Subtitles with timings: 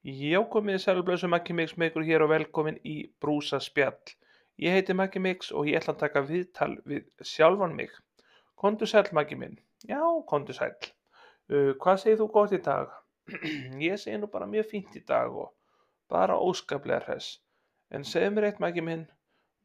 [0.00, 4.14] Já, komið þið sælblöðsum Maggi Mix með ykkur hér og velkomin í Brúsa spjall.
[4.56, 7.92] Ég heiti Maggi Mix og ég ætla að taka viðtal við sjálfan mig.
[8.56, 9.58] Kondu sæl Maggi minn.
[9.84, 10.00] Já,
[10.32, 10.72] kondu sæl.
[11.52, 12.96] Uh, hvað segir þú gott í dag?
[13.90, 15.52] ég segi nú bara mjög fínt í dag og
[16.08, 17.36] bara óskaplega hress.
[17.92, 19.04] En segð mér eitt Maggi minn,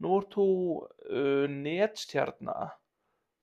[0.03, 0.49] nú ert þú
[0.83, 2.73] uh, netstjarna,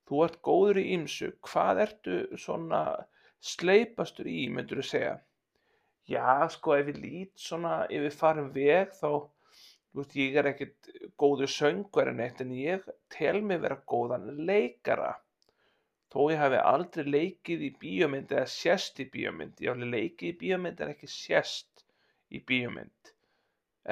[0.05, 2.85] þú ert góður í ýmsu, hvað ertu svona
[3.41, 5.21] sleipastur í, myndur þú segja?
[6.09, 9.23] Já, sko, ef ég lít svona yfir farin veg þá,
[9.95, 10.89] veist, ég er ekkert
[11.21, 12.83] góður söngvar en eitt en ég
[13.13, 15.13] tel mig vera góðan leikara.
[16.11, 19.63] Þó ég hafi aldrei leikið í bíómynd eða sérst í bíómynd.
[19.63, 21.85] Ég hafi leikið í bíómynd en ekki sérst
[22.29, 23.13] í bíómynd.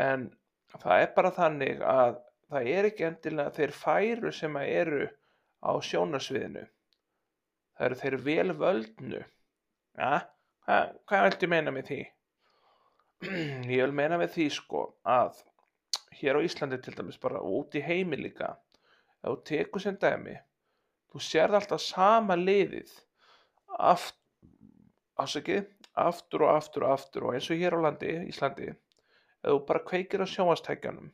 [0.04, 0.28] En
[0.76, 2.20] það er bara þannig að
[2.52, 5.08] það er ekki endilega þeir færu sem eru
[5.64, 6.68] á sjónarsviðinu.
[7.78, 9.24] Það eru þeir vel völdnu.
[9.98, 10.14] Ja?
[10.62, 12.02] Hvað, hvað viltu meina með því?
[13.76, 15.42] Ég vil meina með því sko að
[16.20, 18.54] hér á Íslandi til dæmis bara út í heimi líka
[19.22, 20.36] ef þú tekur sem dæmi
[21.12, 22.92] þú sérð alltaf sama liðið
[23.78, 24.18] aft,
[25.22, 29.60] afsakið, aftur og aftur og aftur og eins og hér á landi, Íslandi ef þú
[29.70, 31.10] bara kveikir á sjónvastækjanum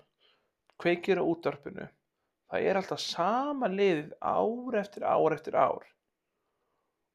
[0.82, 1.88] kveikir á útvarpinu
[2.52, 5.88] það er alltaf sama liðið ár eftir ár eftir ár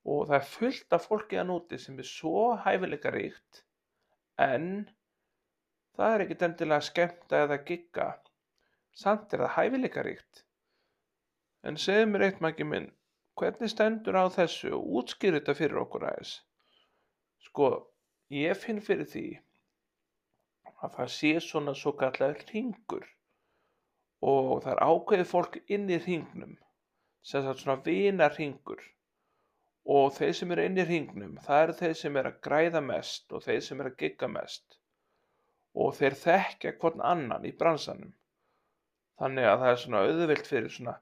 [0.05, 3.63] og það er fullt af fólki að núti sem er svo hæfileika ríkt
[4.47, 4.67] en
[5.97, 8.09] það er ekkit endilega skemmta eða gigga.
[8.93, 10.43] Samt er það hæfileika ríkt
[11.63, 12.91] en segð mér eitt mæki minn
[13.39, 14.75] hvernig stendur á þessu?
[14.77, 16.35] Og útskýr þetta fyrir okkur aðeins.
[17.47, 17.69] Sko
[18.33, 19.27] ég finn fyrir því
[20.83, 23.07] að það sé svona svo kallar ringur
[24.23, 26.57] og það er ákveðið fólk inn í ringnum
[27.27, 28.83] sem er svona vina ringur
[29.85, 33.33] og þeir sem eru inn í hringnum það eru þeir sem eru að græða mest
[33.33, 34.79] og þeir sem eru að gigga mest.
[35.75, 38.13] Og þeir þekkja hvern annan í bransanum.
[39.19, 40.95] Þannig að það er svona auðvilt fyrir svona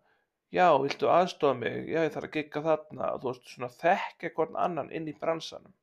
[0.54, 3.10] já, viltu aðstofa mig, já ég þarf að gigga þarna.
[3.12, 5.76] Og þú veist svona þekkja hvern annan inn í bransanum.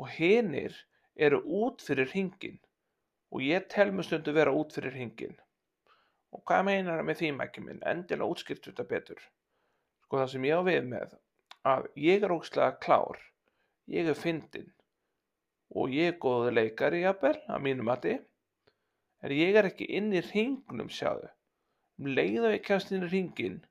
[0.00, 0.76] Og hinnir
[1.14, 2.58] eru út fyrir hringin
[3.30, 5.36] og ég tel mig stundu vera út fyrir hringin
[6.34, 7.82] og hvað meinar það með því mækjum minn?
[7.86, 9.20] Endilega útskýrt þetta betur.
[10.04, 11.14] Sko það sem ég á við með
[11.64, 13.18] að ég er ógslag klár,
[13.88, 14.70] ég er fyndin
[15.74, 18.18] og ég er góðu leikari jafnvel að mínum mati.
[19.24, 21.30] En ég er ekki inn í ringnum sjáðu.
[21.98, 23.62] Um leið og ég kemst inn í ringin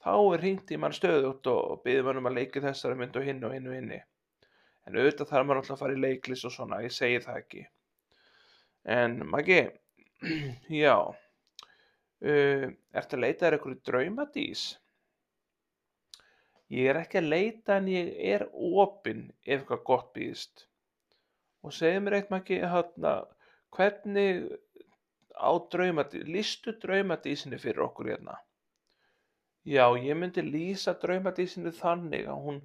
[0.00, 3.26] þá er ringt í mann stöðut og byður mann um að leiki þessari mynd og
[3.26, 4.00] hinn og hinn og hinni.
[4.88, 7.64] En auðvitað þarf maður alltaf að fara í leiklis og svona, ég segi það ekki.
[8.96, 9.60] En Maggi
[10.82, 12.64] já uh,
[12.96, 14.64] ertu að leita þér eitthvað draumadís
[16.70, 20.66] Ég er ekki að leita en ég er opinn ef eitthvað gott býðist.
[21.66, 23.14] Og segðu mér eitt Maggi, hérna,
[23.74, 24.44] hvernig
[25.34, 28.36] á draumadísinni, listu draumadísinni fyrir okkur hérna?
[29.66, 32.62] Já, ég myndi lýsa draumadísinni þannig að hún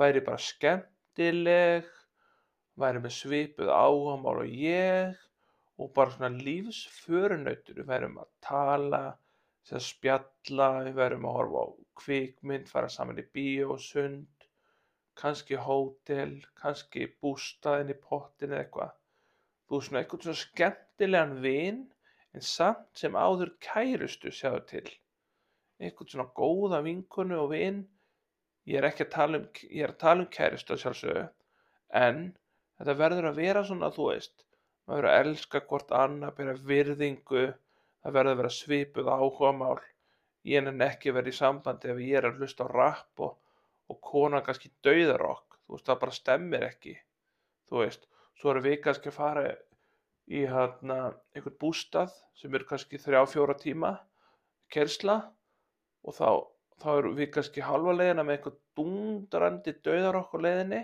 [0.00, 1.86] væri bara skemmtileg,
[2.80, 5.20] væri með svipuð áhamál og ég
[5.78, 9.02] og bara svona lífsförunautur, við værum að tala,
[9.68, 11.66] sem spjalla, við verðum að horfa á
[12.00, 14.48] kvikmynd, fara saman í bíó sund,
[15.18, 18.94] kannski hótel, kannski bústaðin í pottin eða eitthvað.
[19.64, 21.80] Þú er svona eitthvað svona skemmtilegan vinn
[22.34, 24.86] en samt sem áður kærustu sjáðu til.
[25.80, 27.84] Eitthvað svona góða vinkonu og vinn.
[28.68, 29.48] Ég er ekki að tala um,
[29.86, 31.28] að tala um kærustu sjálfsögðu
[31.94, 32.24] en
[32.78, 34.44] þetta verður að vera svona þú veist,
[34.84, 37.44] maður verður að elska hvort annað, bera virðingu
[38.04, 39.80] það verður að vera svipuð áhugamál.
[40.44, 43.34] Ég nenni ekki að vera í sambandi ef ég er að hlusta á rap og,
[43.88, 45.58] og konan kannski dauðarokk.
[45.64, 46.94] Þú veist það bara stemmir ekki
[47.68, 49.44] þú veist, svo erum við kannski að fara
[50.24, 50.98] í hérna
[51.36, 53.92] einhvern bústað sem eru kannski þrjá fjóra tíma
[54.72, 55.16] kersla
[56.04, 56.28] og þá,
[56.80, 60.82] þá erum við kannski halva leiðina með einhvern dundrandi dauðarokk á leiðinni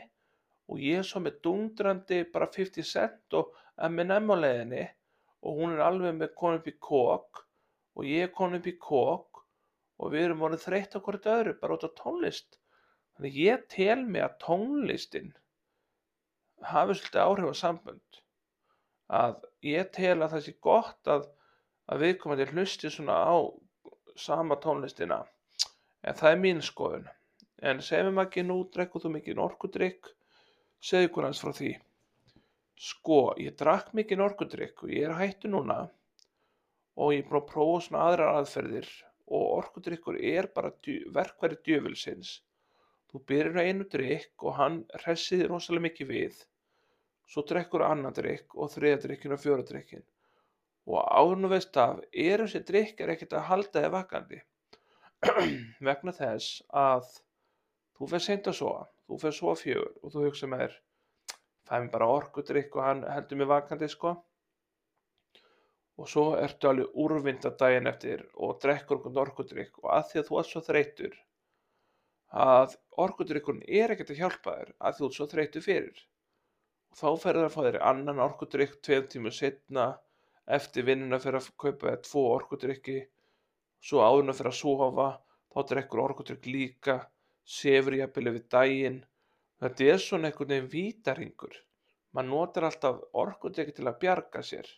[0.70, 3.54] og ég er svo með dundrandi bara 50 cent og
[3.88, 4.84] M&M á leiðinni
[5.40, 7.42] og hún er alveg með konum upp í kók
[7.96, 9.42] og ég er konum upp í kók
[10.00, 12.58] og við erum orðið þreytt á hverju öðru bara út á tónlist.
[13.16, 15.32] Þannig ég tel mig að tónlistin
[16.70, 18.20] hafi svolítið áhrif á sambönd.
[19.20, 21.26] Að ég tel að það sé gott að,
[21.90, 23.36] að viðkomandi hlusti svona á
[24.16, 25.22] sama tónlistina.
[26.04, 27.08] En það er mín skoðun.
[27.60, 30.12] En segjum ekki nú drekkuð þú mikið orkudrykk.
[30.80, 31.74] Segju hvernig frá því
[32.80, 35.82] Sko, ég drakk mikinn orkudrykk og ég er hættu núna
[36.96, 38.88] og ég er búin að prófa svona aðrar aðferðir
[39.28, 40.70] og orkudrykkur er bara
[41.16, 42.30] verkværi djöfulsins.
[43.12, 46.40] Þú byrjar á einu drykk og hann hressiði rosalega mikið við.
[47.30, 50.02] svo drekkur annan drikk og þriða drikkin og fjóra drikkin
[50.90, 54.40] og ánum veist af er þessi drikkar ekkert að halda þig vakandi
[55.88, 57.12] vegna þess að
[57.98, 60.74] þú fer seint að sofa, þú fer svo fjögur og þú hugsa með þér
[61.70, 64.16] fæ mér bara orkudrykk og hann heldur mig vakandi sko.
[66.00, 70.28] Og svo ertu alveg úrvinda daginn eftir og drekkur okkur orkudrykk og að því að
[70.30, 71.18] þú ert svo þreytur
[72.44, 76.02] að orkudrykkun er ekkert að hjálpa þér að þú ert svo þreytur fyrir.
[76.90, 79.86] Og þá ferður að fá þér annan orkudrykk tveim tímu setna
[80.58, 82.98] eftir vinnuna fyrir að kaupa þér tvo orkudrykki
[83.86, 85.10] svo áðurna fyrir að sofa
[85.50, 86.96] þá drekkur orkudrykk líka
[87.46, 88.98] sefur jafnvel yfir daginn
[89.60, 91.56] Þetta er svona einhvern veginn vítaringur.
[92.16, 94.68] Maður notar alltaf orkudrykki til að bjarga sér.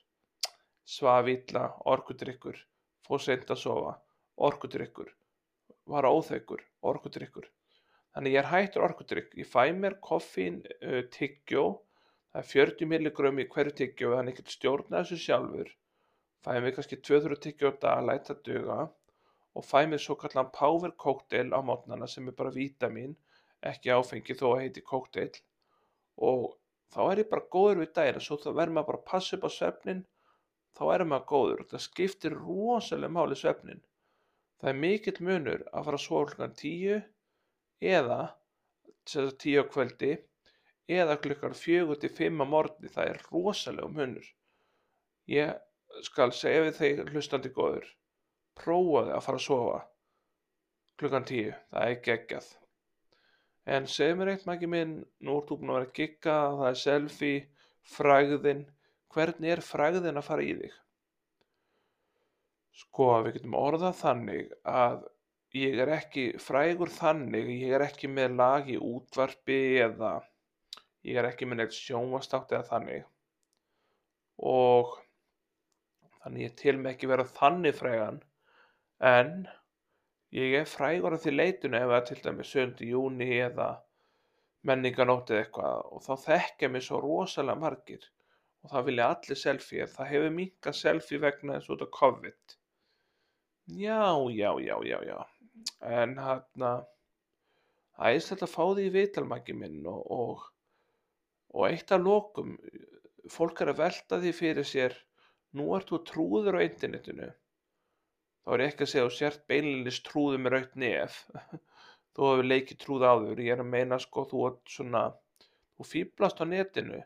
[0.94, 1.62] Svaf illa,
[1.92, 2.58] orkudrykkur,
[3.06, 3.92] fór seint að sofa,
[4.48, 5.12] orkudrykkur,
[5.94, 7.46] var óþaukur, orkudrykkur.
[8.12, 9.38] Þannig ég er hættur orkudrykk.
[9.38, 11.64] Ég fæ mér koffín uh, tyggjó,
[12.34, 15.70] það er 40 milligram í hverju tyggjó, þannig ég get stjórna þessu sjálfur.
[16.42, 18.82] Fæ mér kannski 2-3 tyggjó á dag læta duga
[19.54, 23.14] og fæ mér svo kallan power cocktail á mótnana sem er bara vítamin
[23.70, 25.30] ekki áfengi þó að heiti kókteil.
[26.22, 26.50] Og
[26.92, 29.46] þá er ég bara góður við daginn svo þá verður maður bara að passa upp
[29.48, 30.04] á svefnin
[30.76, 31.64] þá er maður góður.
[31.64, 33.82] Og það skiptir rosalega máli svefnin
[34.62, 36.98] það er mikill munur að fara að sofa klukkan tíu
[37.82, 38.20] eða
[39.42, 40.12] tíu á kvöldi
[40.92, 42.90] eða klukkan fjögur til fimm á morgni.
[42.92, 44.28] Það er rosalega munur.
[45.26, 45.58] Ég
[46.06, 47.88] skal segja við þeir hlustandi góður
[48.58, 49.78] prófaði að fara að sofa
[51.00, 51.50] klukkan tíu.
[51.72, 52.50] Það er geggjað
[53.70, 56.68] En segðu mér eitt Maggi minn, nú ert þú búinn að vera að gigga, það
[56.68, 57.42] er selfie,
[57.94, 58.62] frægðin,
[59.14, 60.78] hvernig er frægðin að fara í þig?
[62.82, 65.04] Sko við getum orðað þannig að
[65.54, 70.16] ég er ekki frægur þannig, ég er ekki með lag í útvarpi eða
[71.06, 73.06] ég er ekki með neitt sjónvastátt eða þannig.
[74.42, 74.96] Og
[76.22, 78.22] þannig ég til mig ekki vera þannig frægan.
[78.98, 79.44] En
[80.32, 82.84] Ég er frægur að því leitinu ef það til dæmis 7.
[82.88, 83.68] júni eða
[84.68, 88.06] menninganótt eða eitthvað og þá þekkja mér svo rosalega margir
[88.62, 92.56] og það vilja allir selfie það hefur minkað selfie vegna eins út á COVID.
[93.82, 95.18] Já, já, já, já, já.
[95.84, 96.86] En hann að
[97.98, 100.48] það er þetta að fá því í vitalmæki minn og, og
[101.52, 102.56] og eitt af lokum
[103.30, 104.96] fólk er að velta því fyrir sér
[105.58, 107.28] nú ert þú trúður á internetinu
[108.42, 111.18] þá er ég ekki að segja að þú sért beinlinis trúðu með raut nef.
[112.12, 113.38] Þú hefur leikið trúð áður.
[113.40, 115.04] Ég er að meina sko þú ert svona
[115.78, 116.98] þú fýblast á netinu.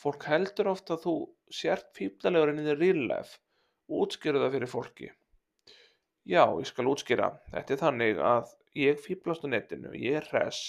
[0.00, 1.14] Fólk heldur ofta að þú
[1.60, 3.40] sért fýblalegur en þér real life.
[4.00, 5.08] Útskýru það fyrir fólki.
[6.28, 7.30] Já, ég skal útskýra.
[7.54, 9.94] Þetta er þannig að ég fýblast á netinu.
[9.96, 10.60] Ég er res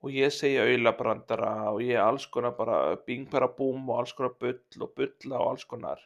[0.00, 4.14] og ég segja auðlabrandara og ég er alls konar bara bing bara búm og alls
[4.16, 6.04] konar bull og bulla og alls konar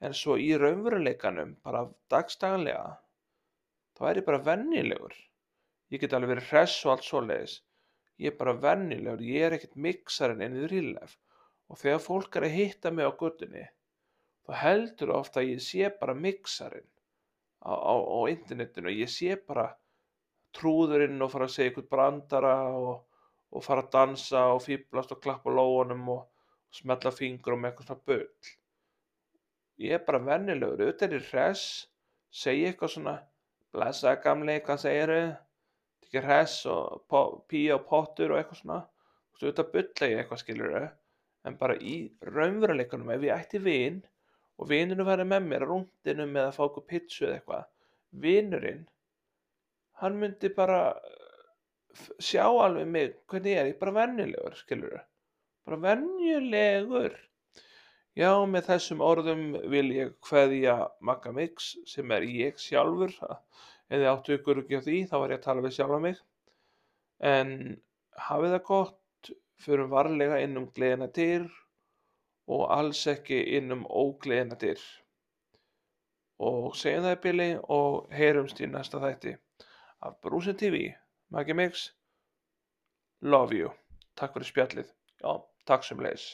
[0.00, 2.94] en svo í raunveruleikanum bara dagstaglega
[3.98, 5.16] þá er ég bara vennilegur
[5.90, 7.56] ég get alveg verið hress og allt svoleiðis.
[8.20, 11.16] Ég er bara vennilegur, ég er ekkert mixarinn ennið ríðlef
[11.70, 13.66] og þegar fólk er að hitta mig á guttunni
[14.46, 16.88] þá heldur ofta að ég sé bara mixarinn
[17.64, 19.70] á, á, á internetinu, ég sé bara
[20.56, 22.94] trúðurinn og fara að segja eitthvað brandara og,
[23.54, 27.90] og fara að dansa og fýblast og klappa lóanum og, og smetla fingur með eitthvað
[27.92, 28.54] svona böll
[29.80, 31.66] Ég er bara venjulegur, auðvitað er ég hress,
[32.42, 33.14] segi eitthvað svona,
[33.72, 35.20] blessaði gamli, hvað segiru,
[36.04, 38.80] tekið hress og píja og pottur og eitthvað svona,
[39.38, 40.82] auðvitað bylla ég eitthvað skiluru,
[41.48, 41.94] en bara í
[42.28, 44.02] raunveruleikunum ef ég ætti vinn
[44.60, 47.64] og vinninu verið með mér rúndinum eða fá okkur pitsu eða eitthvað,
[48.26, 48.84] vinnurinn,
[50.02, 50.82] hann myndi bara
[52.20, 55.00] sjá alveg mig hvernig ég er, ég er bara venjulegur skiluru,
[55.64, 57.16] bara venjulegur.
[58.18, 60.74] Já, með þessum orðum vil ég kveðja
[61.06, 63.12] Magga Mix sem er ég sjálfur.
[63.86, 66.18] Ef þið áttu ykkur ekki á því þá var ég að tala við sjálfa mig.
[67.22, 67.52] En
[68.26, 69.30] hafið það gott,
[69.62, 71.46] förum varlega inn um gleðina dyr
[72.50, 74.82] og alls ekki inn um ógleðina dyr.
[76.42, 77.48] Og segjum það í bili
[77.78, 79.36] og heyrumst í næsta þætti
[80.02, 80.88] af Brúsin TV.
[81.30, 81.90] Maggi Mix,
[83.22, 83.70] love you.
[84.18, 84.94] Takk fyrir spjallið.
[85.22, 85.36] Já,
[85.70, 86.32] takk sem leis.